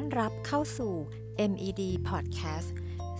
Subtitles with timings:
[0.00, 0.94] ต้อนรับเข้าสู่
[1.50, 2.68] MED Podcast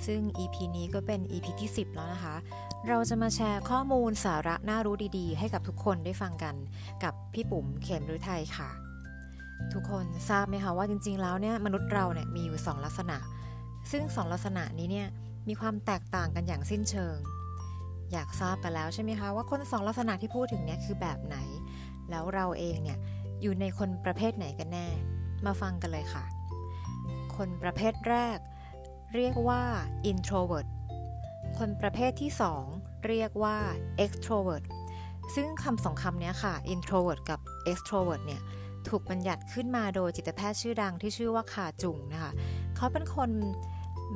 [0.06, 2.36] ซึ่ง EP นี้ก็เป็น EP ที่ 10 แล้วนะคะ
[2.88, 6.54] เราจะมาแชร์ข้อมูลสาระน่ารู้ดีๆ ให้กับทุกคนได้ฟังกัน
[7.04, 8.68] กับพี่ปุ๋มเขมฤทัยค่ะ
[9.72, 13.18] ทุกคนทราบไหมคะว่าจริงๆ แล้วเนี่ยมนุษย์เราเนี่ยมีอยู่ 2 ลักษณะ
[13.90, 15.08] ซึ่ง 2 ลักษณะนี้เนี่ย
[15.48, 17.16] มีความแตกต่างกันอย่างสิ้นเชิง
[18.12, 21.36] อยากทราบกันแล้วใช่ไหมคะว่าคนสองลักษณะที่พูดถึงเนี่ยคือแบบไหน
[22.10, 22.98] แล้วเราเองเนี่ย
[23.42, 24.86] อยู่ในคนประเภทไหนกันแน่
[25.46, 26.37] มาฟังกันเลยค่ะ
[27.38, 28.38] คนประเภทแรก
[29.14, 29.62] เรียกว่า
[30.10, 30.68] introvert
[31.58, 32.30] คนประเภทที่
[32.68, 33.56] 2 เรียกว่า
[34.04, 34.64] extrovert
[35.34, 38.42] ซึ่งคำสองคำนี้ค่ะ introvert กับ extrovert เนี่ย
[38.88, 42.32] ถูกบัญญัติขึ้นมาโดยจิตแพทย์ชื่อดังที่ชื่อว่าคาจุงนะคะ
[42.76, 43.30] เขาเป็นคน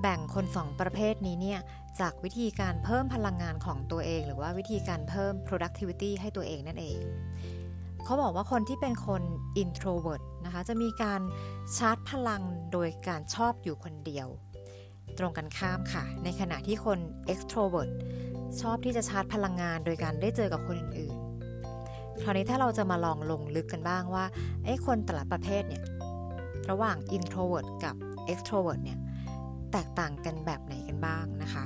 [0.00, 1.60] แบ่งคนสองประเภทนี้เนี่ย
[2.00, 7.00] จากวิธีการเพิ่มพลังงานของตัวเอง หรือว่าวิธีการเพิ่ม productivity ให้ตัวเองนั่นเอง
[8.04, 9.22] เขาบอกว่าคนที่เป็นคน
[9.62, 11.20] introvert นะคะ จะมีการ
[11.76, 14.28] ชาร์จพลังโดยการชอบอยู่คนเดียว
[15.18, 16.98] ตรงกันข้ามค่ะ ในขณะที่คน
[17.32, 17.90] extrovert
[18.60, 24.24] ชอบที่จะชาร์จพลังงานโดยการได้เจอกับคนอื่นๆ คราวนี้ถ้าเราจะมาลองลงลึกกันบ้างว่า
[24.64, 25.84] ไอ้คนแต่ละประเภทเนี่ย
[26.70, 27.96] ระหว่าง introvert กับ
[28.32, 28.98] extrovert เนี่ย
[29.72, 31.64] แตกต่างกันแบบไหนกันบ้างนะคะ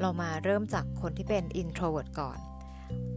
[0.00, 2.38] เรามาเริ่มจากคนที่เป็น introvert ก่อน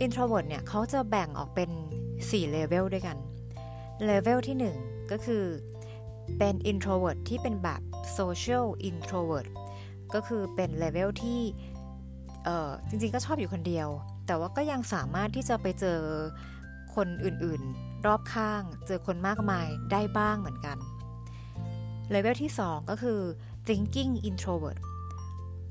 [0.05, 1.69] introvert เนี่ยเขาจะแบ่งออกเป็น
[2.13, 3.17] 4 level ด้วยกัน
[4.09, 5.43] level ที่ 1 ก็คือ
[6.37, 7.81] เป็น introvert ที่เป็นแบบ
[8.17, 9.47] social introvert
[10.13, 11.41] ก็คือเป็น level ที่
[12.89, 13.89] จริงๆก็ชอบอยู่คนเดียว
[14.27, 15.99] แต่ว่าก็ยังสามารถที่จะไปเจอ
[16.95, 20.77] คนอื่นๆ รอบข้าง เจอคนมากมายได้บ้างเหมือนกัน
[22.09, 23.19] เลเวลที่ 2 ก็คือ
[23.67, 24.79] thinking introvert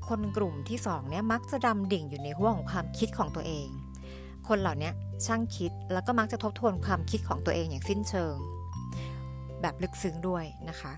[0.07, 3.67] คนกลุ่มที่ 2 เนี่ยมักจะดำดิ่งอยู่ในห้วงของความคิดของตัวเอง
[4.49, 4.91] คนเหล่านี้
[5.25, 8.35] ช่างคิดแล้วก็มักจะทบทวนความคิดของตัวเองอย่างสิ้นเชิง
[9.61, 10.93] แบบลึกซึ้งด้วยนะคะ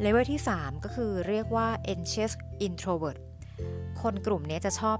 [0.00, 2.32] เลเวลที่ 3 ก็คือเรียกว่า anxious
[2.66, 3.18] introvert
[4.00, 4.98] คนกลุ่มนี้จะชอบ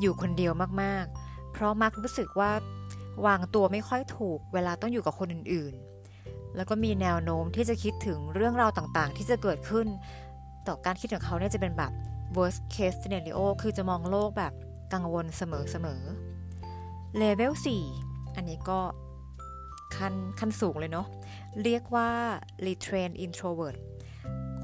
[0.00, 0.52] อยู่คนเดียว
[0.82, 2.50] มากๆ เพราะมักรู้สึกว่า
[3.26, 9.86] วางตัวไม่ค่อยถูก เวลาต้องอยู่กับคนอื่นๆ แล้วก็มีแนวโน้มที่จะคิดถึงเรื่องราวต่างๆ ที่จะเกิดขึ้น
[10.66, 11.92] ต่อการคิดของเขาเนี่ยจะเป็นแบบ
[12.36, 14.52] worst case scenario คือจะมองโลกแบบ
[14.92, 15.42] กังวลเส
[15.86, 16.27] มอๆ
[17.18, 17.52] เลเวล
[17.94, 18.80] 4อันนี้ก็
[19.96, 21.06] ขั้นขั้นสูงเลยเนาะ
[21.64, 22.08] เรียกว่า
[22.66, 23.76] retrain introvert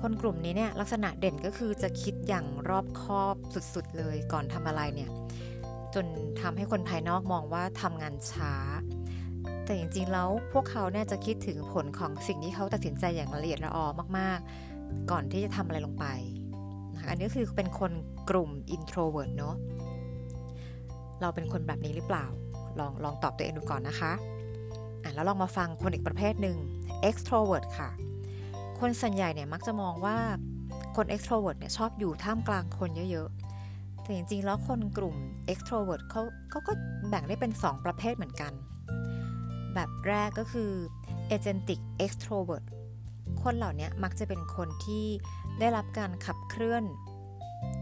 [0.00, 3.36] คนกลุ่มนี้เนี่ยลักษณะเด่นก็คือจะคิดอย่างรอบคอบ
[3.74, 5.10] สุดๆเลยก่อนทำอะไรเนี่ย
[5.94, 6.06] จน
[6.40, 8.54] ทำให้คนภายนอกมองว่าทำงานช้า
[9.64, 13.86] แต่จริงๆแล้วพวกเขาเนี่ยจะคิดถึงผลของสิ่งที่เขาตัดสินใจอย่างละเอียดละออ
[14.18, 16.06] มากๆ ก่อนที่จะทำอะไรลงไป
[16.94, 17.92] นะอันนี้คือเป็นคน
[18.30, 19.54] กลุ่ม introvert เนาะ
[21.20, 22.26] เราเป็นคนแบบนี้หรือเปล่า
[22.78, 24.12] ลองลองตอบตัวเองดูก่อนนะคะ
[25.02, 26.56] อะแล้วลองมาฟังคนอีกประเภทหนึ่ง
[27.08, 27.90] extrovert ค่ะ
[28.80, 30.18] คนส่วนใหญ่เนี่ยมักจะมองว่า
[30.96, 35.16] คน extrovert เนี่ยชอบอยู่ท่ามกลางคนเยอะๆ แต่จริงๆ แล้วคนกลุ่ม
[35.52, 36.72] extrovert เขาเขาก็
[37.08, 38.52] แบ่งได้เป็น 2 ประเภทเหมือนกัน
[39.74, 40.70] แบบแรกก็คือ
[41.36, 42.64] agentic extrovert
[43.42, 45.06] คนเหล่านี้มักจะเป็นคนที่
[45.58, 46.84] ได้รับการขับเคลื่อน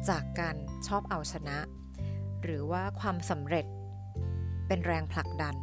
[0.08, 1.58] จากการชอบเอาชนะ
[2.42, 3.66] หรือว่าความสำเร็จ
[4.72, 5.54] เป็นแรงผลักดัน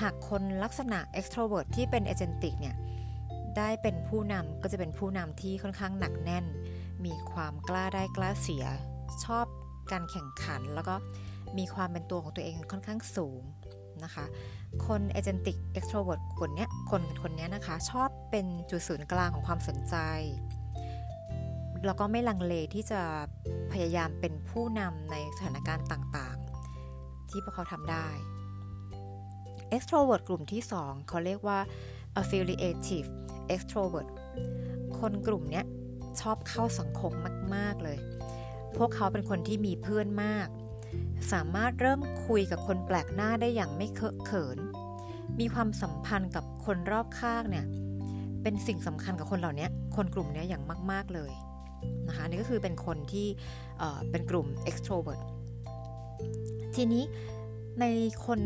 [0.00, 2.76] หากคนลักษณะ extrovert ที่เป็น agentic เนี่ย
[3.56, 6.44] ได้เป็นผู้นำก็จะเป็นผู้นำที่ค่อนข้างหนักแน่น
[7.04, 8.64] มีความกล้าได้กล้าเสีย
[9.24, 9.46] ชอบ
[9.92, 10.94] การแข่งขัน แล้วก็
[11.58, 13.42] มีความเป็นตัวของตัวเองค่อนข้างสูง
[14.04, 14.24] นะคะ
[14.86, 19.96] คน agentic extrovert คนเนี้ยคนคนนี้นะคะ ชอบเป็นจุดศูนย์กลางของความสนใจ
[21.86, 23.00] แล้วก็ไม่ลังเลที่จะ
[23.72, 26.33] พยายามเป็นผู้นำในสถานการณ์ต่าง
[27.34, 28.08] ที่พวกเขาทำได้
[29.76, 31.58] extrovert กลุ่มที่ 2 เขาเรียกว่า
[32.20, 33.08] affiliative
[33.54, 34.08] extrovert
[34.98, 35.62] คนกลุ่มนี้
[36.20, 37.12] ชอบเข้าสังคม
[37.54, 37.98] มาก ๆ เลย
[38.76, 40.48] พวกเขาเป็นคนที่มีเพื่อนมาก
[41.32, 44.58] สามารถเริ่มคุยกับคนแปลกหน้าได้อย่างไม่เคอะเขิน
[45.40, 47.66] มีความสัมพันธ์กับคนรอบข้างเนี่ย
[48.42, 49.66] เป็นสิ่งสำคัญกับคนเหล่านี้
[49.96, 51.32] คนกลุ่มนี้อย่างมาก ๆเลย
[52.08, 53.26] นะคะนี่ก็คือเป็นคนที่
[54.10, 55.22] เป็นกลุ่ม extrovert
[56.76, 57.04] ทีนี้
[57.80, 57.84] ใน
[58.26, 58.40] คน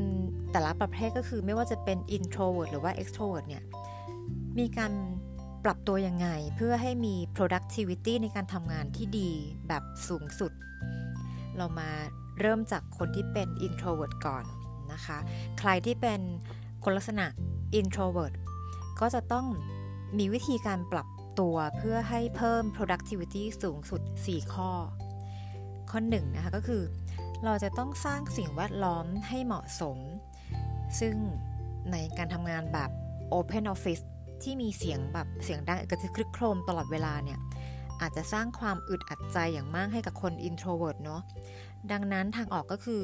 [0.52, 3.64] แต่ละประเภทก็คือไม่ว่าจะเป็น introvert หรือว่า extrovert เนี่ย
[4.58, 4.92] มีการ
[5.64, 9.30] ปรับตัวยังไง เพื่อให้มี productivity ในการทำงานที่ดี
[9.68, 10.52] แบบสูงสุด
[11.56, 11.90] เรามา
[12.40, 14.44] เริ่มจากคนที่เป็น introvert ก่อน
[14.92, 15.18] นะคะ
[15.58, 16.20] ใครที่เป็น
[16.84, 17.26] คนลักษณะ
[17.80, 18.34] introvert
[19.00, 19.46] ก็จะต้อง
[20.18, 21.06] มีวิธีการปรับ
[21.40, 24.70] ตัวเพื่อให้เพิ่ม productivity สูงสุด 4 ข้อ
[25.90, 26.82] ข้อ1นนะคะก็คือ
[27.44, 29.98] เราจะต้องสร้างสิ่งแวดล้อมให้เหมาะสม
[31.00, 31.14] ซึ่ง
[31.92, 32.90] ในการทำงานแบบ
[33.32, 34.02] Open Office
[34.42, 37.38] ที่มีเสียงแบบเสียงดังกระทึกครึกโครมตลอดเวลาเนี่ย
[38.00, 41.22] อาจจะสร้างความอึดอัดใจอย่างมากให้กับคน introvert เนาะ
[41.92, 43.00] ดังนั้นทางออกก็คือ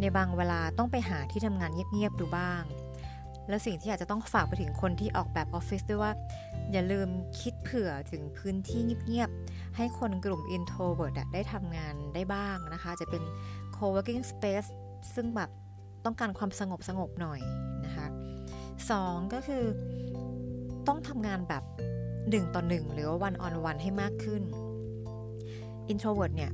[0.00, 2.62] ในบางเวลาต้องไปหาที่ทำงานเงียบๆดูบ้าง
[3.48, 6.12] และสิ่งที่อาจจะต้องฝากไปถึงคนที่ออกแบบออฟฟิศด้วยว่า
[6.72, 7.08] อย่าลืม
[7.40, 13.22] คิดเผื่อถึงพื้นที่เงียบๆให้คนกลุ่ม introvert ได้ทำงานได้บ้างนะคะ จะเป็น
[13.80, 14.68] co-working space
[15.14, 15.50] ซึ่งแบบ
[16.04, 17.40] ต้องการความสงบสงบหน่อย
[17.84, 18.06] นะคะ
[18.90, 19.64] สองก็คือ
[20.86, 21.64] ต้องทำงานแบบ
[22.30, 24.42] หนึ่งต่อหนึ่งหรือว่าวันออนวันให้มากขึ้น
[25.92, 26.52] introvert เนี่ย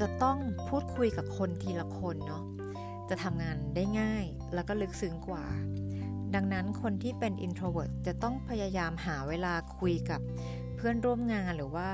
[0.00, 0.38] จะต้อง
[0.68, 2.44] พูดคุยกับคนทีละคนเนาะ
[3.08, 4.24] จะทำงานได้ง่าย
[4.54, 5.44] แล้วก็ลึกซึ้งกว่า
[6.34, 10.20] ดังนั้นคนที่เป็น introvert จะต้องพยายามหาเวลาคุยกับ
[10.76, 11.88] เพื่อนร่วมงานหรือว่า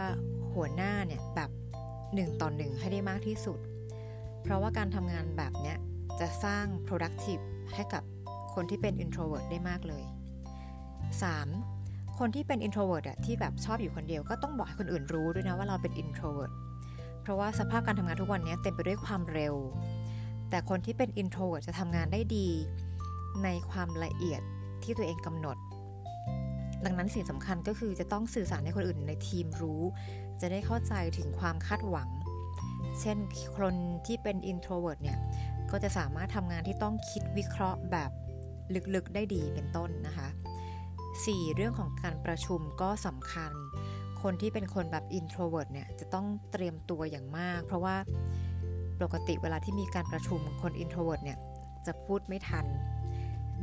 [0.54, 1.50] หัวหน้าเนี่ยแบบ
[2.14, 3.58] หนึ่งต่อหนึ่งให้ได้มากที่สุด
[4.44, 5.76] เพราะว่าการทำงานแบบเนี้ย
[6.20, 7.42] จะสร้าง productive
[7.74, 8.02] ให้กับ
[8.54, 10.04] คนที่เป็น introvert ได้มากเลย
[11.30, 12.18] 3.
[12.18, 16.52] คนที่เป็น introvert อะที่แบบชอบอยู่คนเดียวก็ต้องบอกให้คนอื่นรู้ด้วยนะว่าเราเป็น introvert
[17.22, 19.54] เพราะว่าสภาพการทำงานทุกวันนี้เต็มไปด้วยความเร็ว
[20.50, 22.48] แต่คนที่เป็น introvert จะทำงานได้ดี
[23.44, 24.42] ในความละเอียด
[24.82, 25.56] ที่ตัวเองกำหนด
[26.84, 29.82] ดังนั้นสิ่งสำคัญก็คือจะต้องสื่อสารให้คนอื่นในทีมรู้
[30.40, 32.08] จะได้เข้าใจถึงความคาดหวัง
[33.00, 33.18] เช่น
[33.56, 33.74] คน
[34.06, 35.18] ที่เป็น introvert เนี่ย
[35.70, 38.10] ก็จะสามารถทำงานที่ต้องคิดวิเคราะห์แบบ
[38.94, 40.28] ลึกๆได้ดีเป็นต้นนะคะ
[40.92, 41.54] 4.
[41.54, 43.52] เรื่องของการประชุมก็สำคัญ
[44.22, 47.96] คนที่เป็นคนแบบ introvert เนี่ย จะต้องเตรียมตัวอย่างมาก เพราะว่า
[49.00, 51.38] ปกติเวลาที่มีการประชุมคน introvert เนี่ย
[51.86, 52.66] จะพูดไม่ทัน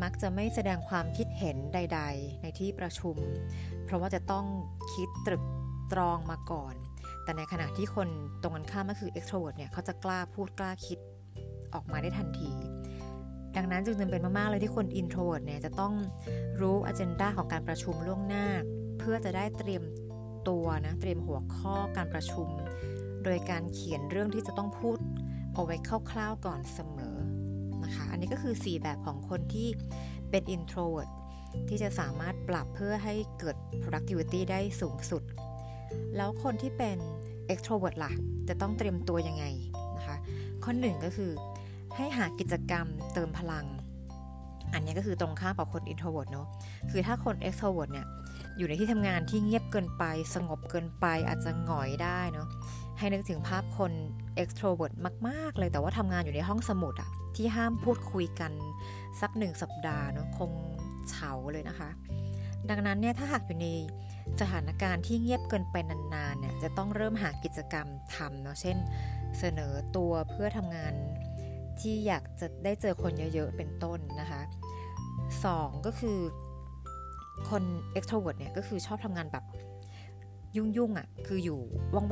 [0.01, 3.15] มักจะไม่แสดงความคิดเห็นใด ๆ ในที่ประชุม
[3.85, 4.45] เพราะว่าจะต้อง
[4.93, 5.43] คิดตรึก
[5.93, 6.75] ตรองมาก่อน
[7.23, 8.07] แต่ในขณะที่คน
[8.41, 10.99] ตรงกันข้ามก็คือ extrovert เนี่ยเขาจะกล้าพูดกล้าคิด
[11.73, 12.51] ออกมาได้ทันที
[13.57, 15.93] ดังนั้นจึงจำเป็นมาก ๆ เลยที่คน introvert เนี่ยจะต้อง
[16.61, 18.45] รู้ agenda ของการประชุมล่วงหน้า
[18.99, 19.83] เพื่อจะได้เตรียม
[20.47, 22.47] ตัวนะเตรียมหัวข้อการประชุม
[23.23, 24.97] โดยการเขียนเรื่องที่จะต้องพูด
[25.53, 25.77] เอาไว้
[26.11, 27.17] คร่าวๆก่อนเสมอ
[27.83, 29.69] นะคะอันนี้ก็คือ 4 แบบของคนที่
[30.29, 31.09] เป็น introvert
[31.69, 35.23] ที่จะสามารถปรับเพื่อให้เกิด productivity ได้สูงสุด
[36.15, 36.97] แล้วคนที่เป็น
[37.51, 38.11] extrovert ล่ะ
[38.49, 39.45] จะต้องเตรียมตัวยังไง
[39.97, 40.17] นะคะ
[40.63, 41.31] ข้อหนึ่งก็คือ
[41.95, 43.65] ให้หากิจกรรมเติมพลัง
[44.73, 46.47] อันนี้ก็คือตรงข้ามกับคน introvert เนาะ
[46.91, 48.07] คือถ้าคน extrovert เนี่ย
[48.57, 50.03] อยู่ในที่ทำงานที่เงียบเกินไป
[50.35, 52.47] สงบเกินไป อาจจะหงอยได้เนาะ
[52.97, 53.91] ให้นึกถึงภาพคน
[54.41, 54.93] extrovert
[55.27, 58.51] มาก ๆ เลย แต่ว่าทำงานอยู่ในห้องสมุดอะที่ห้ามพูดคุยกัน
[59.21, 60.51] สักหนึ่งสัปดาห์เนาะคง
[61.09, 61.89] เฉาเลยนะคะ
[62.69, 63.67] ดังนั้นเนี่ยถ้าหากอยู่ใน
[64.41, 68.77] สถานการณ์ที่เงียบเกินไปนานๆเนี่ยจะต้องเริ่มหากิจกรรมทำเนาะเช่น
[69.39, 70.93] เสนอตัวเพื่อทำงาน
[71.79, 74.41] ที่อยากจะได้เจอคนเยอะๆเป็นต้นนะคะ
[75.33, 76.19] 2ก็คือ
[77.49, 77.63] คน
[77.97, 79.45] extrovert เนี่ยก็คือชอบทำงานแบบ
[80.55, 81.59] ยุ่งๆอะ่ะคืออยู่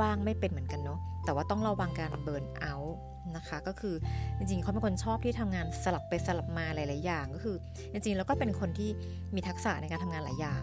[0.02, 2.98] ว่างๆไม่เป็นเหมือนกันเนาะแต่ว่าต้องระวังการเบิร์นเอาท์
[3.36, 3.96] นะคะ ก็คือ
[4.38, 7.56] จริงๆเขาเป็นคนชอบที่ทำงานสลับไปสลับมาหลายๆอย่าง ก็คือ
[7.92, 8.90] จริงๆแล้วก็เป็นคนที่
[9.36, 10.62] มีทักษะในการทำงานหลายอย่าง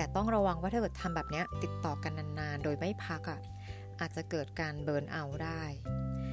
[0.00, 3.40] แต่ต้องระวังว่าถ้าเกิดทำแบบนี้ติดต่อกันนานๆ โดยไม่พักอะ่ะ
[4.00, 5.62] อาจจะเกิดการเบิร์นเอาได้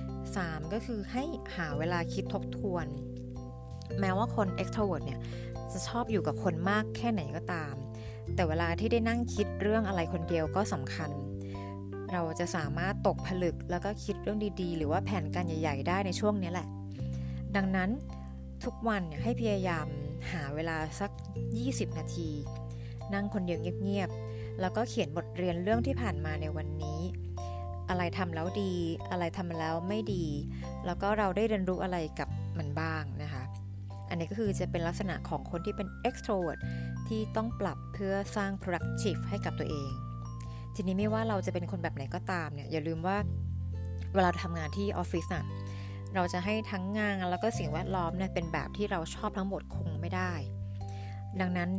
[0.02, 0.74] 3.
[0.74, 1.24] ก็คือให้
[1.56, 2.86] หาเวลาคิดทบทวน
[4.00, 5.20] แม้ว่าคน extrovert เนี่ย
[5.72, 7.76] จะชอบอยู่กับคนมากแค่ไหนก็ตาม
[8.36, 11.10] แต่เวลาที่ได้นั่งคิดเรื่องอะไรคนเดียวก็สำคัญ
[12.12, 16.68] เราจะสามารถตกผลึกแล้วก็คิดเรื่องดีๆ หรือว่าแผนการใหญ่ ๆ ได้ในช่วงนี้แหละ
[17.56, 17.90] ดังนั้น
[18.64, 19.88] ทุกวันให้พยายาม
[20.32, 21.12] หาเวลาสัก
[21.56, 22.32] 20 นาที
[23.14, 27.00] นั่งคนเดียวเงียบๆ แล้วก็เขียนบทเรียนเรื่องที่ผ่านมาในวันนี้
[27.90, 28.74] อะไรทำแล้วดี
[29.12, 30.26] อะไรทำแล้วไม่ดี
[30.86, 33.44] แล้วก็เราได้เรียนรู้อะไรกับมันบ้างนะคะ
[34.10, 36.60] อันนี้ก็คือจะเป็นลักษณะของคนที่เป็น extrovert
[37.08, 39.92] ที่ต้องปรับเพื่อสร้าง productive ให้กับตัวเอง
[40.76, 43.18] ทีนี้ไม่ว่าเราจะเป็นคนแบบไหนก็ตามเนี่ยอย่าลืมว่า
[44.16, 45.46] เวลาทำงานที่ออฟฟิศน่ะ
[46.16, 50.34] เราจะให้ทั้งงานแล้วก็สิ่งแวดล้อมเนี่ยเป็นแบบที่เราชอบทั้งหมดคงไม่ได้
[51.40, 51.70] ดังนั้น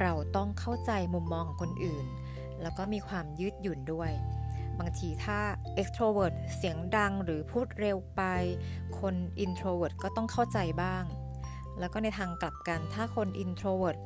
[0.00, 2.06] เราต้องเข้าใจมุมมองของคนอื่น
[2.62, 4.10] แล้วก็มีความยืดหยุ่นด้วย
[4.78, 5.38] บางทีถ้า
[5.80, 8.22] extrovert เสียงดังหรือพูดเร็วไป
[9.00, 9.14] คน
[9.44, 11.04] introvert ก็ต้องเข้าใจบ้าง
[11.78, 13.98] แล้วก็ในทางกลับกันถ้าคน introvert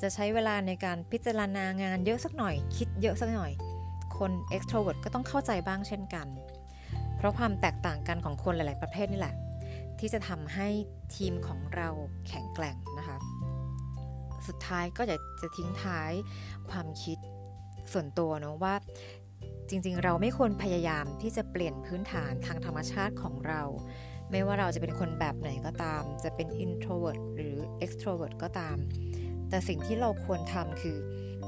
[0.00, 3.52] จะใช้เวลาในการพิจารณางานเยอะสักหน่อย คิดเยอะสักหน่อย
[4.18, 6.26] คน extrovert ก็ต้องเข้าใจบ้างเช่นกัน
[7.16, 9.34] เพราะความแตกต่างกันของคนหลาย ๆ ประเภทนี่แหละ
[9.98, 10.68] ที่จะทำให้
[11.16, 11.88] ทีมของเรา
[12.28, 13.16] แข็งแกร่งนะคะ
[14.48, 16.12] สุดท้ายก็อยากจะทิ้งท้าย
[16.70, 17.18] ความคิด
[17.92, 18.74] ส่วนตัวนะว่า
[19.68, 23.62] จริงๆ เราไม่ควรพยายามที่จะเปลี่ยนพื้นฐานทางธรรมชาติของเรา
[24.30, 28.76] ไม่ว่าเราจะเป็นคนแบบไหนก็ตาม จะเป็น introvert หรือ extrovert ก็ตาม
[29.48, 30.98] แต่สิ่งที่เราควรทำคือ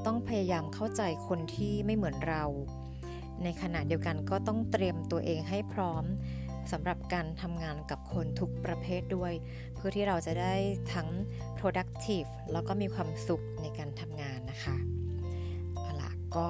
[0.06, 2.44] ต้องพยายามเข้าใจคนที่ไม่เหมือนเรา
[3.42, 6.04] ในขณะเดียวกันก็ต้องเตรียมตัวเองให้พร้อม
[6.73, 9.33] สำหรับการทำงานกับคนทุกประเภทด้วย
[9.75, 10.54] เพื่อที่เราจะได้
[10.94, 11.09] ทั้ง
[11.59, 14.76] productive แล้วก็มีความสุขในการทำงานนะคะ
[15.75, 16.49] เอาล่ะก็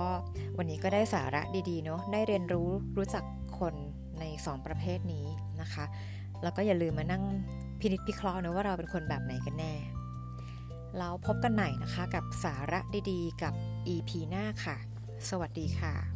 [0.56, 3.24] วันนี้ก็ได้สาระดีๆเนาะได้เรียนรู้รู้จัก
[3.58, 3.74] คน
[4.20, 5.26] ใน 2 ประเภทนี้
[5.60, 5.84] นะคะ
[6.42, 7.24] แล้วก็อย่าลืมมานั่ง
[7.80, 9.74] พินิจพิเคราะห์นะว่าเราเป็นคนแบบไหนกันแน่
[10.98, 12.80] แล้วพบกันใหม่นะคะกับสาระ
[13.10, 13.54] ดีๆ กับ
[13.94, 14.76] EP หน้าค่ะ
[15.28, 16.13] สวัสดีค่ะ